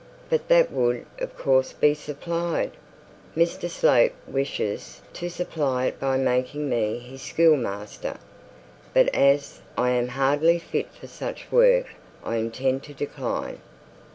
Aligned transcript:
'But 0.31 0.47
that 0.47 0.71
would 0.71 1.05
of 1.19 1.37
course 1.37 1.73
be 1.73 1.93
supplied.' 1.93 2.71
'Mr 3.37 3.69
Slope 3.69 4.13
wishes 4.27 4.99
to 5.13 5.29
supply 5.29 5.85
it 5.85 5.99
by 5.99 6.17
making 6.17 6.67
me 6.67 6.97
his 6.97 7.21
schoolmaster. 7.21 8.17
But 8.95 9.13
as 9.13 9.61
I 9.77 9.91
am 9.91 10.07
hardly 10.07 10.57
fit 10.57 10.91
for 10.91 11.05
such 11.05 11.51
work, 11.51 11.85
I 12.23 12.37
intend 12.37 12.81
to 12.85 12.95
decline.' 12.95 13.59